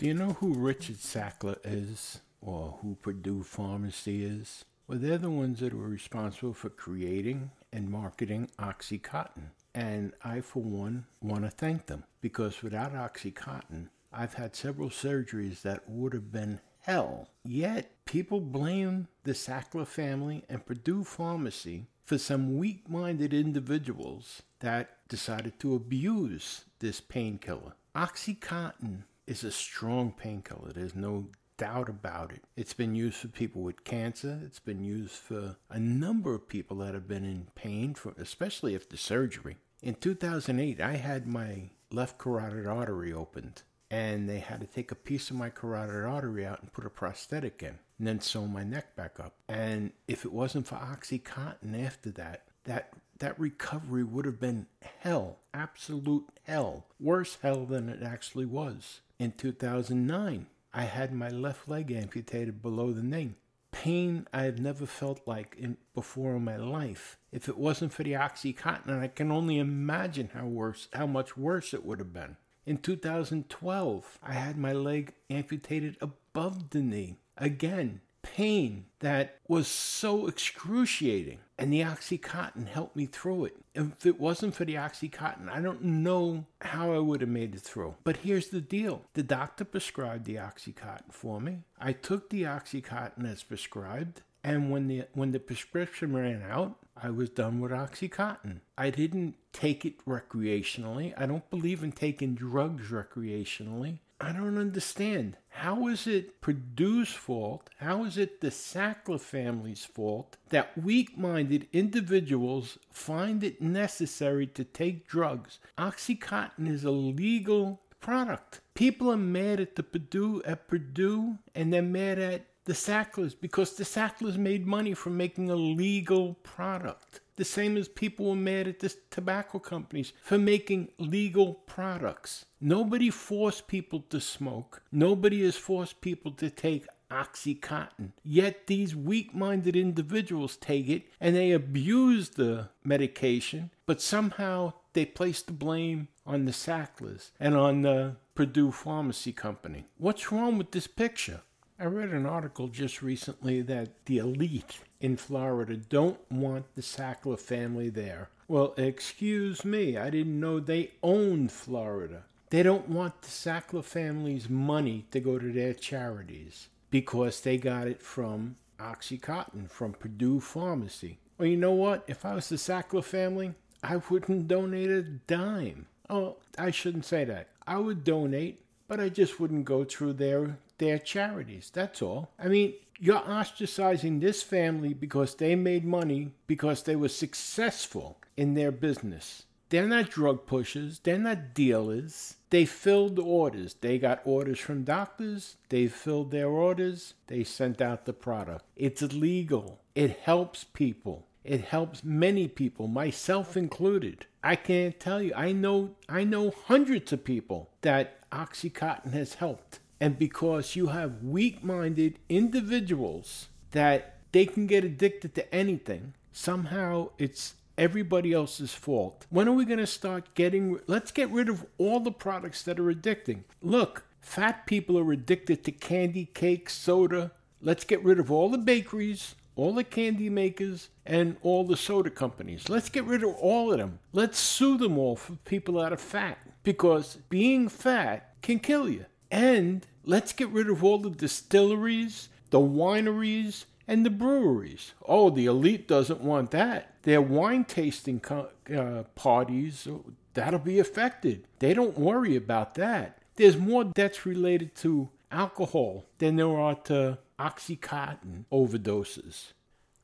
Do 0.01 0.07
you 0.07 0.15
know 0.15 0.33
who 0.41 0.55
Richard 0.55 0.97
Sackler 0.97 1.59
is 1.63 2.21
or 2.41 2.79
who 2.81 2.95
Purdue 3.03 3.43
Pharmacy 3.43 4.25
is? 4.25 4.65
Well, 4.89 4.99
they're 4.99 5.19
the 5.19 5.29
ones 5.29 5.61
that 5.61 5.75
were 5.75 5.89
responsible 5.89 6.55
for 6.55 6.71
creating 6.71 7.51
and 7.71 7.91
marketing 7.91 8.49
Oxycontin. 8.59 9.51
And 9.75 10.15
I, 10.25 10.41
for 10.41 10.63
one, 10.63 11.05
want 11.21 11.43
to 11.43 11.51
thank 11.51 11.85
them 11.85 12.05
because 12.23 12.63
without 12.63 12.95
Oxycontin, 12.95 13.89
I've 14.11 14.33
had 14.33 14.57
several 14.57 14.89
surgeries 14.89 15.61
that 15.61 15.87
would 15.87 16.15
have 16.15 16.33
been 16.33 16.61
hell. 16.81 17.29
Yet, 17.45 17.91
people 18.07 18.41
blame 18.41 19.07
the 19.25 19.33
Sackler 19.33 19.87
family 19.87 20.45
and 20.49 20.65
Purdue 20.65 21.05
Pharmacy 21.05 21.89
for 22.07 22.17
some 22.17 22.57
weak 22.57 22.89
minded 22.89 23.35
individuals 23.35 24.41
that 24.61 25.07
decided 25.11 25.61
to 25.61 25.75
abuse 25.75 26.65
this 26.79 27.03
painkiller. 27.03 27.75
Oxycontin 27.95 29.03
is 29.31 29.45
a 29.45 29.53
strong 29.53 30.11
painkiller. 30.11 30.73
There's 30.73 30.97
no 30.97 31.29
doubt 31.57 31.89
about 31.89 32.33
it. 32.33 32.43
It's 32.57 32.75
been 32.75 32.97
used 32.97 33.19
for 33.19 33.29
people 33.29 33.63
with 33.63 33.85
cancer. 33.85 34.41
It's 34.45 34.59
been 34.59 34.83
used 34.83 35.13
for 35.13 35.57
a 35.71 35.79
number 35.79 36.35
of 36.35 36.49
people 36.49 36.79
that 36.79 36.95
have 36.95 37.07
been 37.07 37.25
in 37.25 37.47
pain, 37.55 37.95
for, 37.95 38.13
especially 38.19 38.75
after 38.75 38.97
surgery. 38.97 39.57
In 39.85 39.95
2008, 39.95 40.81
I 40.81 40.97
had 40.97 41.29
my 41.29 41.71
left 41.93 42.19
carotid 42.19 42.67
artery 42.67 43.13
opened, 43.13 43.63
and 43.89 44.29
they 44.29 44.41
had 44.41 44.61
to 44.63 44.67
take 44.67 44.91
a 44.91 44.97
piece 44.97 45.31
of 45.31 45.37
my 45.37 45.49
carotid 45.49 46.05
artery 46.05 46.45
out 46.45 46.61
and 46.61 46.73
put 46.73 46.85
a 46.85 46.91
prosthetic 46.91 47.63
in, 47.63 47.79
and 47.99 48.09
then 48.09 48.21
sew 48.21 48.49
my 48.49 48.65
neck 48.65 48.97
back 48.97 49.21
up. 49.21 49.35
And 49.49 49.93
if 50.09 50.25
it 50.25 50.33
wasn't 50.33 50.67
for 50.67 50.75
OxyContin 50.75 51.87
after 51.87 52.11
that, 52.11 52.49
that 52.65 52.95
that 53.21 53.39
recovery 53.39 54.03
would 54.03 54.25
have 54.25 54.41
been 54.41 54.67
hell, 55.01 55.39
absolute 55.55 56.27
hell, 56.43 56.87
worse 56.99 57.39
hell 57.43 57.65
than 57.65 57.89
it 57.89 58.03
actually 58.03 58.47
was. 58.47 59.01
In 59.21 59.33
2009, 59.33 60.47
I 60.73 60.83
had 60.85 61.13
my 61.13 61.29
left 61.29 61.69
leg 61.69 61.93
amputated 61.93 62.63
below 62.63 62.91
the 62.91 63.03
knee. 63.03 63.35
Pain 63.71 64.27
I 64.33 64.45
had 64.45 64.59
never 64.59 64.87
felt 64.87 65.21
like 65.27 65.55
in, 65.59 65.77
before 65.95 66.37
in 66.37 66.45
my 66.45 66.57
life. 66.57 67.19
If 67.31 67.47
it 67.47 67.59
wasn't 67.59 67.93
for 67.93 68.03
the 68.03 68.15
OxyContin, 68.15 68.99
I 68.99 69.09
can 69.09 69.31
only 69.31 69.59
imagine 69.59 70.31
how 70.33 70.47
worse, 70.47 70.89
how 70.95 71.07
much 71.07 71.37
worse 71.37 71.75
it 71.75 71.85
would 71.85 71.99
have 71.99 72.15
been. 72.15 72.39
In 72.65 72.79
2012, 72.79 74.19
I 74.23 74.33
had 74.33 74.57
my 74.57 74.73
leg 74.73 75.13
amputated 75.29 75.99
above 76.01 76.71
the 76.71 76.81
knee. 76.81 77.19
Again, 77.37 78.01
pain 78.23 78.87
that 79.01 79.37
was 79.47 79.69
so 79.69 80.29
excruciating. 80.29 81.41
And 81.61 81.71
the 81.71 81.83
Oxycontin 81.83 82.69
helped 82.69 82.97
me 82.97 83.05
through 83.05 83.45
it. 83.45 83.57
If 83.75 84.07
it 84.07 84.19
wasn't 84.19 84.55
for 84.55 84.65
the 84.65 84.77
Oxycontin, 84.77 85.51
I 85.51 85.61
don't 85.61 85.83
know 85.85 86.47
how 86.63 86.95
I 86.95 86.99
would 86.99 87.21
have 87.21 87.29
made 87.29 87.55
it 87.55 87.61
through. 87.61 87.97
But 88.03 88.17
here's 88.19 88.49
the 88.49 88.63
deal 88.63 89.03
the 89.13 89.23
doctor 89.23 89.67
prescribed 89.67 90.25
the 90.25 90.37
Oxycontin 90.37 91.13
for 91.13 91.39
me. 91.39 91.59
I 91.79 91.93
took 91.93 92.31
the 92.31 92.45
Oxycontin 92.45 93.31
as 93.31 93.43
prescribed. 93.43 94.23
And 94.43 94.71
when 94.71 94.89
the 94.89 95.05
when 95.13 95.33
the 95.33 95.39
prescription 95.39 96.17
ran 96.17 96.43
out, 96.43 96.79
I 97.03 97.11
was 97.11 97.31
done 97.31 97.61
with 97.61 97.71
OxyContin. 97.71 98.61
I 98.77 98.91
didn't 98.91 99.37
take 99.53 99.85
it 99.85 100.05
recreationally. 100.05 101.15
I 101.17 101.27
don't 101.27 101.49
believe 101.51 101.83
in 101.83 101.93
taking 101.93 102.35
drugs 102.35 102.91
recreationally. 102.91 103.99
I 104.21 104.33
don't 104.33 104.59
understand. 104.59 105.39
How 105.49 105.89
is 105.89 106.07
it 106.07 106.43
Purdue's 106.43 107.09
fault? 107.09 107.71
How 107.79 108.05
is 108.05 108.19
it 108.19 108.43
the 108.43 108.49
Sackler 108.49 109.19
family's 109.19 109.85
fault 109.85 110.37
that 110.51 110.77
weak 110.77 111.17
minded 111.17 111.69
individuals 111.73 112.79
find 112.91 113.43
it 113.43 113.63
necessary 113.63 114.47
to 114.49 114.65
take 114.65 115.09
drugs? 115.09 115.59
Oxycontin 115.79 116.69
is 116.69 116.85
a 116.85 116.91
legal 116.91 117.81
product. 118.01 118.61
People 118.75 119.11
are 119.11 119.17
mad 119.17 119.61
at 119.61 119.77
the 119.77 119.83
Purdue 119.83 120.43
at 120.45 120.69
Purdue 120.69 121.39
and 121.55 121.73
they're 121.73 121.83
mad 121.83 122.19
at 122.19 122.45
the 122.71 122.77
Sacklers 122.77 123.35
because 123.35 123.73
the 123.73 123.85
Sacklers 123.85 124.39
made 124.39 124.65
money 124.65 124.95
from 124.95 125.17
making 125.17 125.51
a 125.51 125.57
legal 125.57 126.35
product. 126.45 127.19
The 127.35 127.45
same 127.45 127.77
as 127.77 127.89
people 127.89 128.27
were 128.27 128.37
mad 128.37 128.69
at 128.69 128.79
the 128.79 128.95
tobacco 129.11 129.59
companies 129.59 130.13
for 130.23 130.39
making 130.39 130.91
legal 130.97 131.55
products. 131.55 132.45
Nobody 132.61 133.11
forced 133.11 133.67
people 133.67 134.05
to 134.11 134.21
smoke. 134.21 134.83
Nobody 134.93 135.43
has 135.43 135.57
forced 135.57 136.01
people 136.01 136.31
to 136.31 136.49
take 136.49 136.87
Oxycontin. 137.11 138.13
Yet 138.23 138.69
these 138.69 138.95
weak 138.95 139.35
minded 139.35 139.75
individuals 139.75 140.57
take 140.57 140.89
it 140.89 141.09
and 141.21 141.35
they 141.35 141.51
abuse 141.51 142.29
the 142.29 142.69
medication, 142.85 143.71
but 143.85 144.01
somehow 144.01 144.75
they 144.93 145.07
place 145.07 145.43
the 145.43 145.53
blame 145.53 146.07
on 146.25 146.45
the 146.45 146.53
Sacklers 146.53 147.33
and 147.41 147.57
on 147.57 147.83
the 147.83 148.15
Purdue 148.37 148.71
Pharmacy 148.71 149.33
Company. 149.33 149.87
What's 149.99 150.31
wrong 150.31 150.57
with 150.57 150.71
this 150.71 150.87
picture? 150.87 151.41
I 151.81 151.87
read 151.87 152.11
an 152.11 152.27
article 152.27 152.69
just 152.69 153.01
recently 153.01 153.63
that 153.63 154.05
the 154.05 154.19
elite 154.19 154.81
in 155.01 155.17
Florida 155.17 155.79
don't 155.79 156.21
want 156.31 156.67
the 156.75 156.83
Sackler 156.83 157.41
family 157.41 157.89
there. 157.89 158.29
Well, 158.49 158.75
excuse 158.77 159.65
me, 159.65 159.97
I 159.97 160.11
didn't 160.11 160.39
know 160.39 160.61
they 160.61 160.91
owned 161.03 161.53
Florida. 161.53 162.25
They 162.51 162.63
don't 162.63 162.91
want 162.91 163.23
the 163.23 163.29
Sackler 163.29 163.83
family's 163.83 164.51
money 164.51 165.07
to 165.13 165.21
go 165.21 165.39
to 165.39 165.51
their 165.51 165.73
charities 165.73 166.69
because 166.91 167.41
they 167.41 167.57
got 167.57 167.89
it 167.89 168.03
from 168.03 168.57
Oxycontin, 168.79 169.71
from 169.71 169.95
Purdue 169.95 170.41
Pharmacy. 170.41 171.17
Well, 171.39 171.49
you 171.49 171.57
know 171.57 171.73
what? 171.73 172.05
If 172.07 172.27
I 172.27 172.35
was 172.35 172.51
the 172.51 172.57
Sackler 172.57 173.03
family, 173.03 173.55
I 173.83 173.97
wouldn't 174.11 174.49
donate 174.49 174.91
a 174.91 175.03
dime. 175.03 175.87
Oh, 176.11 176.37
I 176.59 176.73
shouldn't 176.73 177.07
say 177.07 177.25
that. 177.25 177.49
I 177.67 177.79
would 177.79 178.05
donate, 178.05 178.61
but 178.87 179.01
I 179.01 179.09
just 179.09 179.41
wouldn't 179.41 179.65
go 179.65 179.85
through 179.85 180.13
their 180.15 180.59
their 180.81 180.99
charities. 180.99 181.71
That's 181.73 182.03
all. 182.03 182.33
I 182.39 182.49
mean, 182.49 182.75
you're 182.99 183.21
ostracizing 183.21 184.21
this 184.21 184.43
family 184.43 184.93
because 184.93 185.37
they 185.37 185.55
made 185.55 185.85
money 185.85 186.33
because 186.47 186.83
they 186.83 186.97
were 186.97 187.09
successful 187.09 188.19
in 188.37 188.55
their 188.55 188.73
business. 188.73 189.45
They're 189.69 189.87
not 189.87 190.11
drug 190.11 190.47
pushers, 190.47 190.99
they're 190.99 191.17
not 191.17 191.55
dealers. 191.55 192.35
They 192.51 192.65
filled 192.65 193.21
orders. 193.21 193.77
They 193.81 193.99
got 193.99 194.23
orders 194.25 194.59
from 194.59 194.83
doctors, 194.83 195.57
they 195.69 195.87
filled 195.87 196.33
their 196.33 196.49
orders, 196.49 197.15
they 197.29 197.45
sent 197.45 197.81
out 197.81 198.05
the 198.05 198.13
product. 198.13 198.65
It's 198.75 199.03
legal. 199.03 199.81
It 199.95 200.19
helps 200.23 200.65
people. 200.65 201.29
It 201.45 201.63
helps 201.63 202.03
many 202.03 202.49
people, 202.49 202.89
myself 202.89 203.57
included. 203.57 204.27
I 204.43 204.57
can't 204.57 204.99
tell 204.99 205.23
you. 205.23 205.33
I 205.37 205.53
know 205.53 205.95
I 206.09 206.25
know 206.25 206.53
hundreds 206.67 207.13
of 207.13 207.25
people 207.25 207.71
that 207.83 208.29
OxyContin 208.31 209.13
has 209.13 209.35
helped 209.35 209.79
and 210.01 210.19
because 210.19 210.75
you 210.75 210.89
have 210.89 211.23
weak 211.23 211.63
minded 211.63 212.19
individuals 212.29 213.49
that 213.73 214.17
they 214.33 214.47
can 214.47 214.67
get 214.67 214.85
addicted 214.85 215.35
to 215.35 215.55
anything, 215.55 216.15
somehow 216.33 217.11
it's 217.19 217.55
everybody 217.77 218.33
else's 218.33 218.73
fault. 218.75 219.27
When 219.31 219.49
are 219.49 219.53
we 219.53 219.65
going 219.65 219.79
to 219.79 219.87
start 219.87 220.35
getting, 220.35 220.81
let's 220.87 221.11
get 221.11 221.31
rid 221.31 221.49
of 221.49 221.67
all 221.79 222.01
the 222.01 222.13
products 222.13 222.63
that 222.63 222.79
are 222.79 222.93
addicting. 222.93 223.45
Look, 223.63 224.05
fat 224.21 224.67
people 224.67 224.99
are 224.99 225.13
addicted 225.13 225.65
to 225.65 225.73
candy, 225.73 226.27
cake, 226.27 226.71
soda. 226.71 227.33
Let's 227.61 227.85
get 227.85 228.05
rid 228.05 228.19
of 228.19 228.31
all 228.31 228.51
the 228.51 228.59
bakeries, 228.59 229.35
all 229.57 229.75
the 229.75 229.85
candy 229.85 230.31
makers, 230.31 230.89
and 231.05 231.37
all 231.43 231.65
the 231.65 231.77
soda 231.77 232.11
companies. 232.11 232.69
Let's 232.69 232.89
get 232.89 233.05
rid 233.05 233.23
of 233.23 233.35
all 233.37 233.73
of 233.73 233.79
them. 233.79 233.99
Let's 234.13 234.39
sue 234.39 234.79
them 234.79 234.99
all 234.99 235.17
for 235.17 235.35
people 235.45 235.75
that 235.75 235.93
are 235.93 235.97
fat 235.97 236.39
because 236.63 237.17
being 237.29 237.69
fat 237.69 238.35
can 238.43 238.59
kill 238.59 238.89
you. 238.89 239.07
And 239.31 239.87
let's 240.05 240.33
get 240.33 240.49
rid 240.49 240.69
of 240.69 240.83
all 240.85 240.99
the 240.99 241.11
distilleries, 241.11 242.29
the 242.51 242.61
wineries, 242.61 243.65
and 243.87 244.07
the 244.07 244.11
breweries. 244.11 244.93
Oh, 245.07 245.31
the 245.31 245.47
elite 245.47 245.89
doesn't 245.89 246.21
want 246.21 246.53
that. 246.53 246.95
Their 247.03 247.21
wine 247.21 247.65
tasting 247.65 248.21
co- 248.21 248.51
uh, 248.73 249.05
parties, 249.15 249.89
that'll 250.35 250.61
be 250.61 250.79
affected. 250.79 251.47
They 251.59 251.75
don't 251.75 251.99
worry 251.99 252.37
about 252.37 252.75
that. 252.77 253.19
There's 253.37 253.57
more 253.57 253.85
debts 253.85 254.27
related 254.27 254.75
to 254.77 255.09
alcohol 255.33 256.07
than 256.19 256.37
there 256.37 256.59
are 256.59 256.75
to 256.75 257.19
Oxycontin 257.39 258.45
overdoses. 258.53 259.53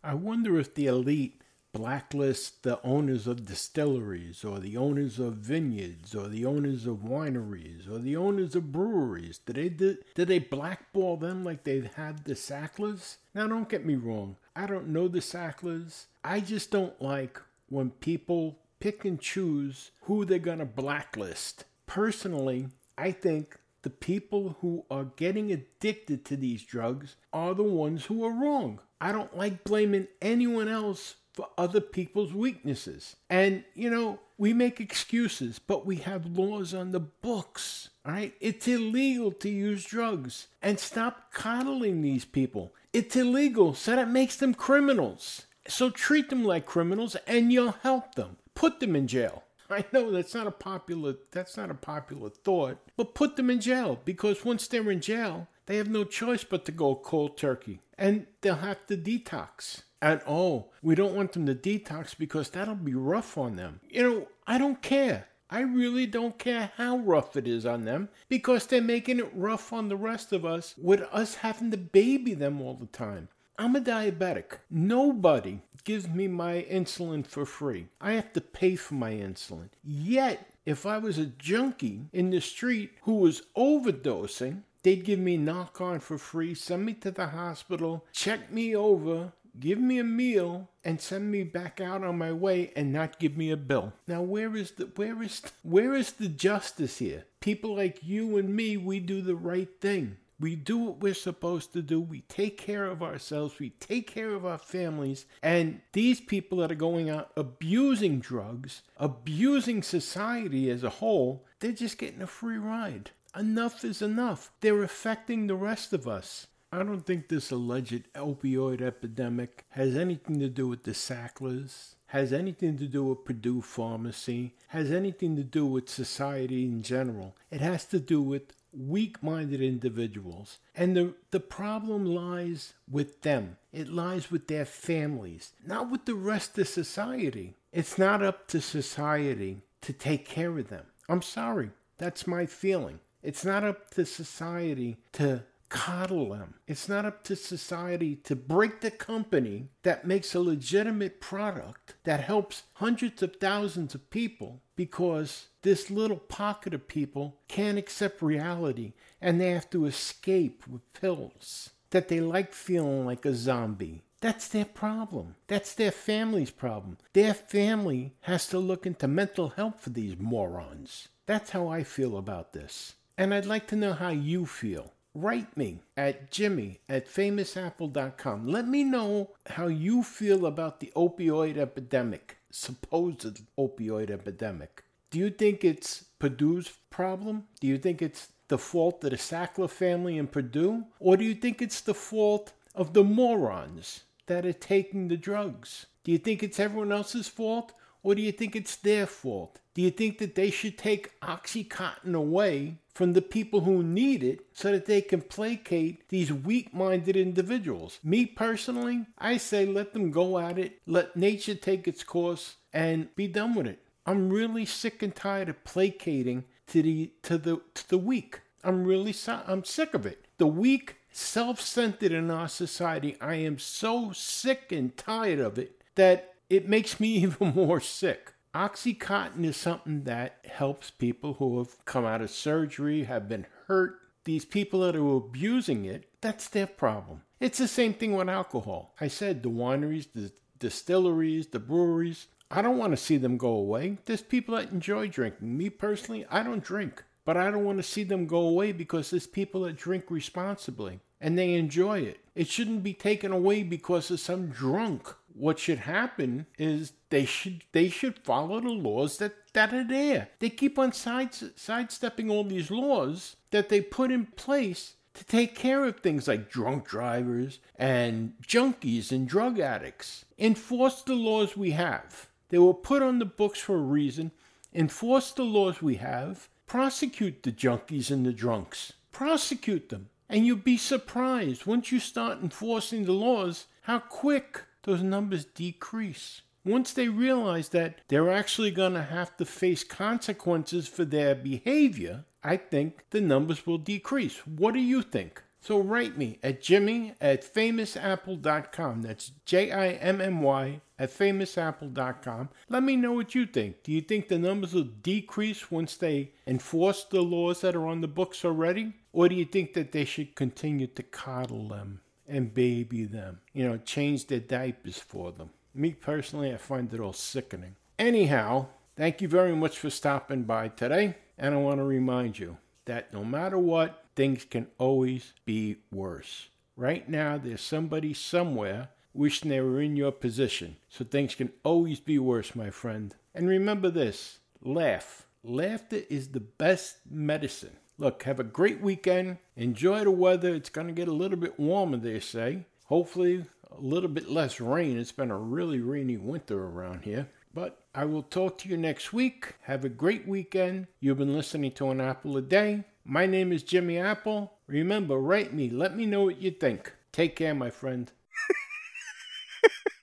I 0.03 0.15
wonder 0.15 0.59
if 0.59 0.75
the 0.75 0.87
elite 0.87 1.43
blacklist 1.77 2.62
the 2.62 2.81
owners 2.83 3.27
of 3.27 3.45
distilleries 3.45 4.45
or 4.45 4.59
the 4.59 4.77
owners 4.77 5.19
of 5.19 5.35
vineyards 5.35 6.15
or 6.15 6.27
the 6.29 6.47
owners 6.47 6.87
of 6.87 6.99
wineries 6.99 7.91
or 7.91 7.99
the 7.99 8.17
owners 8.17 8.55
of 8.55 8.73
breweries. 8.73 9.39
Did 9.39 9.57
they 9.57 9.69
did, 9.69 9.99
did 10.15 10.29
they 10.29 10.39
blackball 10.39 11.19
them 11.19 11.45
like 11.45 11.65
they 11.65 11.91
had 11.97 12.25
the 12.25 12.35
Sacklers? 12.35 13.17
Now 13.35 13.47
don't 13.47 13.69
get 13.69 13.85
me 13.85 13.95
wrong. 13.95 14.37
I 14.55 14.67
don't 14.67 14.89
know 14.89 15.07
the 15.07 15.21
Sacklers. 15.21 16.07
I 16.25 16.41
just 16.41 16.71
don't 16.71 17.01
like 17.01 17.41
when 17.69 17.91
people 17.91 18.59
pick 18.81 19.05
and 19.05 19.21
choose 19.21 19.91
who 20.03 20.25
they're 20.25 20.39
going 20.39 20.61
to 20.61 20.65
blacklist. 20.65 21.65
Personally, 21.87 22.69
I 22.97 23.12
think 23.12 23.59
the 23.83 23.91
people 23.91 24.57
who 24.61 24.85
are 24.91 25.05
getting 25.17 25.53
addicted 25.53 26.25
to 26.25 26.37
these 26.37 26.62
drugs 26.65 27.17
are 27.33 27.55
the 27.55 27.62
ones 27.62 28.07
who 28.07 28.25
are 28.25 28.33
wrong. 28.33 28.81
I 29.01 29.12
don't 29.12 29.37
like 29.37 29.62
blaming 29.65 30.09
anyone 30.23 30.69
else 30.69 31.17
for 31.37 31.49
other 31.59 31.83
people's 31.83 32.33
weaknesses. 32.33 33.16
And, 33.29 33.62
you 33.75 33.90
know, 33.90 34.20
we 34.38 34.55
make 34.55 34.81
excuses, 34.81 35.59
but 35.59 35.85
we 35.85 35.96
have 35.96 36.25
laws 36.25 36.72
on 36.72 36.90
the 36.90 37.01
books. 37.01 37.90
All 38.07 38.12
right? 38.12 38.35
It's 38.40 38.66
illegal 38.66 39.31
to 39.33 39.51
use 39.51 39.85
drugs. 39.85 40.49
And 40.62 40.81
stop 40.81 41.33
coddling 41.33 42.01
these 42.01 42.25
people. 42.25 42.72
It's 42.94 43.14
illegal, 43.14 43.75
so 43.75 43.94
that 43.94 44.09
makes 44.09 44.37
them 44.37 44.55
criminals. 44.55 45.44
So 45.68 45.90
treat 45.90 46.31
them 46.31 46.42
like 46.42 46.64
criminals 46.64 47.16
and 47.27 47.53
you'll 47.53 47.72
help 47.83 48.14
them. 48.14 48.38
Put 48.55 48.81
them 48.81 48.96
in 48.96 49.07
jail. 49.07 49.42
I 49.68 49.85
know 49.92 50.11
that's 50.11 50.35
not 50.35 50.46
a 50.46 50.53
popular 50.53 51.16
that's 51.33 51.57
not 51.57 51.70
a 51.70 51.75
popular 51.75 52.31
thought, 52.31 52.79
but 52.96 53.14
put 53.14 53.35
them 53.35 53.51
in 53.51 53.61
jail 53.61 53.99
because 54.05 54.44
once 54.44 54.68
they're 54.68 54.90
in 54.90 55.01
jail, 55.01 55.49
they 55.66 55.77
have 55.77 55.88
no 55.90 56.05
choice 56.05 56.44
but 56.44 56.64
to 56.66 56.72
go 56.72 56.94
cold 56.94 57.37
turkey 57.37 57.81
and 57.99 58.27
they'll 58.40 58.55
have 58.55 58.87
to 58.87 58.96
detox. 58.96 59.83
And 60.03 60.21
all. 60.23 60.73
we 60.83 60.95
don't 60.95 61.15
want 61.15 61.33
them 61.33 61.47
to 61.47 61.55
detox 61.55 62.17
because 62.17 62.51
that'll 62.51 62.75
be 62.75 62.95
rough 62.95 63.39
on 63.39 63.57
them. 63.57 63.81
You 63.89 64.03
know, 64.03 64.29
I 64.47 64.59
don't 64.59 64.83
care. 64.83 65.27
I 65.49 65.61
really 65.61 66.07
don't 66.07 66.39
care 66.39 66.73
how 66.77 66.99
rough 66.99 67.37
it 67.37 67.47
is 67.47 67.65
on 67.65 67.85
them 67.85 68.09
because 68.29 68.67
they're 68.67 68.83
making 68.83 69.21
it 69.21 69.31
rough 69.33 69.73
on 69.73 69.89
the 69.89 69.97
rest 69.97 70.33
of 70.33 70.45
us 70.45 70.75
with 70.77 71.03
us 71.13 71.37
having 71.37 71.71
to 71.71 71.77
baby 71.77 72.35
them 72.35 72.61
all 72.61 72.75
the 72.75 72.87
time. 72.87 73.29
I'm 73.59 73.77
a 73.77 73.81
diabetic. 73.81 74.59
Nobody 74.71 75.61
gives 75.85 76.09
me 76.09 76.29
my 76.29 76.67
insulin 76.71 77.27
for 77.27 77.47
free. 77.47 77.87
I 78.01 78.13
have 78.13 78.33
to 78.35 78.41
pay 78.41 78.77
for 78.77 78.95
my 78.95 79.13
insulin. 79.13 79.69
Yet, 79.83 80.51
if 80.67 80.85
I 80.85 80.99
was 80.99 81.17
a 81.17 81.27
junkie 81.27 82.07
in 82.13 82.31
the 82.31 82.41
street 82.41 82.91
who 83.03 83.15
was 83.15 83.43
overdosing, 83.57 84.63
they'd 84.83 85.05
give 85.05 85.21
me 85.21 85.39
Narcan 85.39 86.03
for 86.03 86.19
free, 86.19 86.55
send 86.55 86.85
me 86.85 86.95
to 86.95 87.11
the 87.13 87.29
hospital, 87.29 88.05
check 88.13 88.53
me 88.53 88.75
over, 88.75 89.33
give 89.61 89.79
me 89.79 89.99
a 89.99 90.05
meal 90.05 90.69
and 90.85 91.01
send 91.01 91.31
me 91.31 91.42
back 91.42 91.81
out 91.81 92.05
on 92.05 92.19
my 92.19 92.33
way 92.33 92.73
and 92.77 92.92
not 92.92 93.19
give 93.19 93.37
me 93.37 93.51
a 93.51 93.57
bill. 93.57 93.92
Now 94.07 94.23
where 94.23 94.57
is 94.57 94.73
the 94.73 94.85
where 94.97 95.23
is 95.23 95.42
where 95.62 95.95
is 95.95 96.12
the 96.12 96.29
justice 96.29 96.99
here? 96.99 97.25
People 97.40 97.77
like 97.77 98.01
you 98.03 98.37
and 98.37 98.55
me, 98.55 98.77
we 98.77 99.01
do 99.01 99.23
the 99.23 99.37
right 99.37 99.69
thing. 99.81 100.16
We 100.38 100.55
do 100.55 100.77
what 100.77 101.01
we're 101.01 101.14
supposed 101.14 101.73
to 101.73 101.83
do. 101.83 102.01
We 102.01 102.21
take 102.23 102.59
care 102.59 102.85
of 102.85 103.03
ourselves. 103.03 103.59
We 103.59 103.71
take 103.71 104.07
care 104.07 104.35
of 104.35 104.45
our 104.45 104.59
families. 104.59 105.25
And 105.42 105.81
these 105.92 106.21
people 106.21 106.59
that 106.59 106.71
are 106.71 106.75
going 106.75 107.09
out 107.09 107.31
abusing 107.37 108.21
drugs, 108.21 108.83
abusing 108.99 109.83
society 109.83 110.71
as 110.71 110.83
a 110.83 110.90
whole, 110.90 111.47
they're 111.61 111.73
just 111.73 111.97
getting 111.97 112.21
a 112.21 112.27
free 112.27 112.59
ride. 112.59 113.12
Enough 113.35 113.85
is 113.85 114.03
enough. 114.03 114.51
They're 114.61 114.83
affecting 114.83 115.47
the 115.47 115.55
rest 115.55 115.92
of 115.92 116.07
us. 116.07 116.47
I 116.73 116.79
don't 116.79 117.07
think 117.07 117.29
this 117.29 117.51
alleged 117.51 118.13
opioid 118.15 118.83
epidemic 118.83 119.65
has 119.71 119.97
anything 119.97 120.41
to 120.41 120.49
do 120.49 120.67
with 120.67 120.83
the 120.83 120.95
Sacklers, 120.95 121.95
has 122.09 122.33
anything 122.33 122.77
to 122.79 122.87
do 122.87 123.05
with 123.05 123.25
Purdue 123.25 123.63
Pharmacy, 123.63 124.55
has 124.69 124.91
anything 124.91 125.37
to 125.37 125.45
do 125.45 125.65
with 125.65 125.89
society 125.89 126.65
in 126.65 126.83
general. 126.83 127.37
It 127.51 127.61
has 127.61 127.85
to 127.87 128.01
do 128.01 128.21
with 128.21 128.53
weak 128.73 129.23
minded 129.23 129.63
individuals. 129.63 130.59
And 130.75 130.97
the, 130.97 131.15
the 131.31 131.41
problem 131.41 132.05
lies 132.05 132.75
with 132.91 133.23
them, 133.23 133.57
it 133.73 133.89
lies 133.89 134.31
with 134.31 134.49
their 134.49 134.65
families, 134.65 135.53
not 135.65 135.91
with 135.91 136.05
the 136.05 136.15
rest 136.15 136.59
of 136.59 136.69
society. 136.69 137.55
It's 137.73 137.97
not 137.97 138.23
up 138.23 138.49
to 138.49 138.61
society 138.61 139.59
to 139.83 139.93
take 139.93 140.27
care 140.27 140.59
of 140.59 140.69
them. 140.69 140.87
I'm 141.09 141.23
sorry, 141.23 141.71
that's 141.99 142.27
my 142.27 142.45
feeling. 142.47 143.01
It's 143.23 143.45
not 143.45 143.65
up 143.65 143.91
to 143.95 144.05
society 144.05 144.99
to 145.13 145.43
coddle 145.69 146.31
them. 146.31 146.55
It's 146.67 146.89
not 146.89 147.05
up 147.05 147.25
to 147.25 147.37
society 147.37 148.17
to 148.25 148.37
break 148.37 148.81
the 148.81 148.91
company 148.91 149.69
that 149.83 150.07
makes 150.07 150.35
a 150.35 150.41
legitimate 150.41 151.21
product 151.21 151.95
that 152.05 152.21
helps 152.21 152.65
hundreds 152.75 153.23
of 153.23 153.37
thousands 153.37 153.95
of 153.95 154.11
people 154.11 154.63
because 154.77 155.49
this 155.63 155.91
little 155.91 156.19
pocket 156.19 156.75
of 156.75 156.89
people 156.89 157.39
can't 157.49 157.79
accept 157.79 158.23
reality 158.23 158.93
and 159.21 159.41
they 159.41 159.51
have 159.51 159.69
to 159.71 159.87
escape 159.87 160.67
with 160.69 160.93
pills 160.93 161.71
that 161.91 162.09
they 162.09 162.21
like 162.21 162.53
feeling 162.53 163.05
like 163.07 163.25
a 163.25 163.35
zombie. 163.35 164.03
That's 164.21 164.49
their 164.49 164.65
problem. 164.65 165.37
That's 165.47 165.75
their 165.75 165.91
family's 165.91 166.51
problem. 166.51 166.99
Their 167.13 167.35
family 167.35 168.15
has 168.23 168.47
to 168.49 168.59
look 168.59 168.87
into 168.87 169.07
mental 169.07 169.51
health 169.51 169.81
for 169.81 169.91
these 169.91 170.19
morons. 170.19 171.09
That's 171.27 171.51
how 171.51 171.69
I 171.69 171.85
feel 171.85 172.17
about 172.17 172.53
this. 172.53 172.95
And 173.19 173.33
I'd 173.33 173.47
like 173.47 173.67
to 173.69 173.77
know 173.77 173.93
how 173.93 174.11
you 174.11 174.47
feel 174.47 174.93
write 175.17 175.57
me 175.57 175.81
at 175.97 176.31
jimmy 176.31 176.81
at 176.89 177.09
famousapple.com. 177.09 178.47
Let 178.47 178.69
me 178.69 178.85
know 178.85 179.31
how 179.47 179.67
you 179.67 180.03
feel 180.03 180.45
about 180.45 180.81
the 180.81 180.93
opioid 180.95 181.57
epidemic, 181.57 182.37
supposed 182.51 183.41
opioid 183.59 184.11
epidemic. 184.11 184.85
Do 185.11 185.19
you 185.19 185.31
think 185.31 185.65
it's 185.65 186.05
Purdue's 186.19 186.71
problem? 186.91 187.45
Do 187.61 187.67
you 187.67 187.79
think 187.79 188.03
it's 188.03 188.29
the 188.49 188.59
fault 188.59 189.03
of 189.05 189.11
the 189.11 189.17
Sackler 189.17 189.71
family 189.71 190.19
in 190.19 190.27
Purdue? 190.27 190.85
Or 191.01 191.17
do 191.17 191.25
you 191.25 191.35
think 191.35 191.63
it's 191.63 191.81
the 191.81 191.95
fault 191.95 192.53
of 192.75 192.93
the 192.93 193.05
morons 193.05 194.03
that 194.27 194.45
are 194.45 194.53
taking 194.53 195.09
the 195.09 195.17
drugs? 195.17 195.87
Do 196.05 196.13
you 196.13 196.19
think 196.19 196.43
it's 196.43 196.61
everyone 196.61 196.93
else's 196.93 197.29
fault? 197.29 197.73
Or 198.03 198.15
do 198.15 198.23
you 198.23 198.33
think 198.33 198.55
it's 198.55 198.77
their 198.77 199.07
fault? 199.07 199.61
Do 199.75 199.83
you 199.83 199.91
think 199.91 200.19
that 200.19 200.35
they 200.35 200.51
should 200.51 200.77
take 200.77 201.19
Oxycontin 201.21 202.15
away 202.15 202.79
from 202.97 203.13
the 203.13 203.21
people 203.21 203.61
who 203.61 203.83
need 203.83 204.25
it 204.25 204.47
so 204.55 204.73
that 204.73 204.87
they 204.87 205.03
can 205.03 205.21
placate 205.21 206.09
these 206.09 206.33
weak 206.33 206.73
minded 206.73 207.15
individuals. 207.15 207.99
Me 208.03 208.25
personally, 208.25 209.05
I 209.19 209.37
say 209.37 209.67
let 209.67 209.93
them 209.93 210.11
go 210.11 210.39
at 210.39 210.59
it, 210.59 210.81
let 210.87 211.15
nature 211.15 211.55
take 211.55 211.87
its 211.87 212.03
course, 212.03 212.57
and 212.73 213.15
be 213.15 213.29
done 213.29 213.55
with 213.55 213.67
it. 213.67 213.81
I'm 214.07 214.31
really 214.31 214.65
sick 214.65 215.03
and 215.03 215.15
tired 215.15 215.51
of 215.51 215.63
placating 215.63 216.45
to 216.69 216.81
the 216.81 217.13
to 217.25 217.37
the 217.37 217.61
to 217.75 217.89
the 217.91 217.99
weak. 217.99 218.41
I'm 218.65 218.85
really 218.85 219.15
I'm 219.47 219.65
sick 219.65 219.93
of 219.93 220.07
it. 220.07 220.25
The 220.39 220.47
weak, 220.47 220.97
self-centered 221.13 222.13
in 222.13 222.31
our 222.31 222.49
society. 222.49 223.19
I 223.21 223.35
am 223.35 223.59
so 223.59 224.13
sick 224.13 224.73
and 224.73 224.97
tired 224.97 225.39
of 225.39 225.59
it 225.59 225.83
that 225.97 226.33
it 226.49 226.67
makes 226.67 226.99
me 226.99 227.09
even 227.25 227.53
more 227.55 227.81
sick. 227.81 228.33
Oxycontin 228.57 229.45
is 229.45 229.55
something 229.55 230.05
that 230.05 230.38
helps 230.47 230.90
people 230.90 231.35
who 231.35 231.59
have 231.59 231.85
come 231.85 232.07
out 232.07 232.23
of 232.23 232.31
surgery, 232.31 233.05
have 233.05 233.29
been 233.29 233.45
hurt. 233.66 233.99
These 234.25 234.47
people 234.47 234.81
that 234.81 234.97
are 234.97 235.16
abusing 235.16 235.85
it, 235.85 236.09
that's 236.23 236.49
their 236.49 236.66
problem. 236.66 237.21
It's 237.38 237.59
the 237.59 237.69
same 237.69 237.92
thing 237.92 238.16
with 238.16 238.31
alcohol. 238.31 238.95
I 238.99 239.09
said 239.09 239.42
the 239.42 239.51
wineries, 239.51 240.07
the 240.14 240.33
distilleries, 240.59 241.49
the 241.49 241.59
breweries, 241.59 242.29
I 242.51 242.62
don't 242.62 242.79
want 242.79 242.92
to 242.92 242.97
see 242.97 243.19
them 243.19 243.37
go 243.37 243.49
away. 243.49 243.99
There's 244.07 244.23
people 244.23 244.57
that 244.57 244.71
enjoy 244.71 245.09
drinking. 245.09 245.59
Me 245.59 245.69
personally, 245.69 246.25
I 246.31 246.42
don't 246.42 246.64
drink. 246.64 247.05
But 247.27 247.37
I 247.37 247.51
don't 247.51 247.64
want 247.64 247.79
to 247.79 247.83
see 247.83 248.05
them 248.05 248.27
go 248.27 248.38
away 248.38 248.73
because 248.73 249.11
there's 249.11 249.27
people 249.27 249.62
that 249.62 249.77
drink 249.77 250.05
responsibly 250.09 251.01
and 251.21 251.37
they 251.37 251.55
enjoy 251.55 251.99
it. 251.99 252.21
It 252.35 252.47
shouldn't 252.47 252.85
be 252.85 252.95
taken 252.95 253.33
away 253.33 253.64
because 253.64 254.11
of 254.11 254.21
some 254.21 254.47
drunk 254.47 255.12
what 255.37 255.59
should 255.59 255.81
happen 255.81 256.46
is 256.59 256.92
they 257.11 257.25
should 257.25 257.64
they 257.72 257.88
should 257.88 258.18
follow 258.20 258.61
the 258.61 258.70
laws 258.70 259.18
that, 259.18 259.35
that 259.53 259.72
are 259.72 259.85
there. 259.85 260.29
They 260.38 260.51
keep 260.51 260.79
on 260.79 260.92
side, 260.92 261.35
sidestepping 261.57 262.31
all 262.31 262.44
these 262.44 262.70
laws 262.70 263.37
that 263.51 263.68
they 263.68 263.81
put 263.81 264.11
in 264.11 264.27
place 264.27 264.94
to 265.14 265.25
take 265.25 265.55
care 265.55 265.85
of 265.85 266.01
things 266.01 266.29
like 266.29 266.51
drunk 266.51 266.87
drivers 266.87 267.59
and 267.77 268.35
junkies 268.42 269.12
and 269.12 269.29
drug 269.29 269.59
addicts. 269.59 270.25
Enforce 270.38 271.03
the 271.03 271.14
laws 271.14 271.57
we 271.57 271.70
have. 271.70 272.29
They 272.49 272.59
were 272.59 272.75
put 272.75 273.03
on 273.03 273.18
the 273.18 273.25
books 273.25 273.61
for 273.61 273.77
a 273.77 273.79
reason. 273.79 274.31
Enforce 274.75 275.33
the 275.33 275.44
laws 275.44 275.81
we 275.81 275.96
have. 275.96 276.49
Prosecute 276.66 277.42
the 277.42 277.53
junkies 277.53 278.11
and 278.11 278.27
the 278.27 278.33
drunks. 278.33 278.92
Prosecute 279.12 279.88
them. 279.88 280.11
And 280.29 280.46
you'll 280.46 280.57
be 280.57 280.77
surprised 280.77 281.66
once 281.66 281.90
you 281.90 282.01
start 282.01 282.42
enforcing 282.42 283.05
the 283.05 283.12
laws 283.12 283.66
how 283.83 284.01
quick 284.01 284.62
those 284.87 285.03
numbers 285.03 285.44
decrease. 285.44 286.40
Once 286.64 286.92
they 286.92 287.09
realize 287.09 287.68
that 287.68 288.01
they're 288.09 288.33
actually 288.33 288.70
going 288.70 288.94
to 288.94 289.03
have 289.03 289.37
to 289.37 289.44
face 289.44 289.85
consequences 289.85 290.88
for 290.88 291.05
their 291.05 291.35
behavior, 291.35 292.25
I 292.42 292.57
think 292.57 293.05
the 293.11 293.20
numbers 293.20 293.66
will 293.66 293.79
decrease. 293.79 294.38
What 294.46 294.75
do 294.75 294.81
you 294.81 295.03
think? 295.03 295.42
So 295.61 295.81
write 295.81 296.16
me 296.16 296.38
at 296.44 296.62
jimmy 296.62 297.14
at 297.20 297.42
famousapple.com. 297.42 299.03
That's 299.03 299.33
J 299.44 299.72
I 299.72 299.88
M 299.90 300.20
M 300.20 300.40
Y 300.40 300.81
at 300.99 301.11
famousapple.com. 301.11 302.51
Let 302.68 302.83
me 302.85 302.94
know 302.94 303.12
what 303.12 303.35
you 303.35 303.46
think. 303.46 303.83
Do 303.83 303.90
you 303.90 304.01
think 304.01 304.29
the 304.29 304.38
numbers 304.38 304.75
will 304.75 304.85
decrease 304.85 305.70
once 305.70 305.96
they 305.96 306.31
enforce 306.46 307.05
the 307.05 307.20
laws 307.20 307.62
that 307.62 307.75
are 307.75 307.87
on 307.87 308.01
the 308.01 308.09
books 308.09 308.44
already? 308.44 308.92
Or 309.12 309.29
do 309.29 309.35
you 309.35 309.44
think 309.44 309.75
that 309.75 309.90
they 309.92 310.05
should 310.05 310.37
continue 310.37 310.87
to 310.87 311.03
coddle 311.03 311.68
them? 311.68 312.01
And 312.29 312.55
baby 312.55 313.05
them. 313.05 313.41
You 313.53 313.67
know, 313.69 313.79
change 313.79 314.27
their 314.27 314.41
diapers 314.41 314.99
for 314.99 315.33
them. 315.33 315.51
Me 315.75 315.93
personally, 315.93 316.53
I 316.53 316.57
find 316.57 316.93
it 316.93 317.01
all 317.01 317.12
sickening. 317.12 317.77
Anyhow, 317.99 318.67
thank 318.97 319.21
you 319.21 319.29
very 319.29 319.55
much 319.55 319.79
for 319.79 319.91
stopping 319.91 320.45
by 320.45 320.69
today. 320.69 321.17
And 321.39 321.55
I 321.55 321.59
want 321.59 321.79
to 321.81 321.85
remind 321.85 322.39
you 322.39 322.57
that 322.87 323.12
no 323.12 323.25
matter 323.25 323.59
what, 323.59 324.05
things 324.15 324.45
can 324.45 324.69
always 324.79 325.35
be 325.45 325.77
worse. 325.93 326.49
Right 326.77 327.09
now, 327.09 327.39
there's 327.39 327.61
somebody 327.61 328.15
somewhere 328.15 328.89
wishing 329.12 329.51
they 329.51 329.61
were 329.61 329.81
in 329.81 329.97
your 329.97 330.12
position. 330.12 330.77
So 330.89 331.05
things 331.05 331.35
can 331.35 331.53
always 331.65 332.01
be 332.01 332.19
worse, 332.19 332.55
my 332.55 332.71
friend. 332.71 333.15
And 333.35 333.49
remember 333.49 333.91
this 333.91 334.39
laugh. 334.62 335.27
Laughter 335.43 336.01
is 336.11 336.29
the 336.29 336.41
best 336.41 336.99
medicine. 337.09 337.77
Look, 337.99 338.25
have 338.25 338.39
a 338.39 338.45
great 338.45 338.83
weekend. 338.83 339.39
Enjoy 339.57 340.05
the 340.05 340.11
weather. 340.11 340.55
It's 340.55 340.69
going 340.69 340.87
to 340.87 340.93
get 340.93 341.09
a 341.09 341.13
little 341.13 341.39
bit 341.39 341.59
warmer, 341.59 341.97
they 341.97 342.21
say. 342.21 342.67
Hopefully, 342.85 343.47
a 343.71 343.81
little 343.81 344.11
bit 344.11 344.29
less 344.29 344.61
rain. 344.61 344.99
It's 344.99 345.13
been 345.13 345.31
a 345.31 345.39
really 345.39 345.81
rainy 345.81 346.19
winter 346.19 346.63
around 346.63 347.05
here. 347.05 347.29
But 347.55 347.81
I 347.95 348.05
will 348.05 348.23
talk 348.23 348.59
to 348.59 348.69
you 348.69 348.77
next 348.77 349.15
week. 349.15 349.55
Have 349.63 349.83
a 349.83 349.89
great 349.89 350.29
weekend. 350.29 350.89
You've 351.01 351.17
been 351.17 351.35
listening 351.35 351.73
to 351.73 351.91
An 351.91 352.03
Apple 352.03 352.37
a 352.37 352.43
Day. 352.43 352.85
My 353.03 353.25
name 353.25 353.51
is 353.51 353.63
Jimmy 353.63 353.99
Apple. 353.99 354.53
Remember, 354.67 355.17
write 355.17 355.55
me. 355.55 355.71
Let 355.71 355.97
me 355.97 356.05
know 356.05 356.25
what 356.25 356.43
you 356.43 356.51
think. 356.51 356.93
Take 357.13 357.35
care, 357.35 357.55
my 357.55 357.71
friend. 357.71 358.13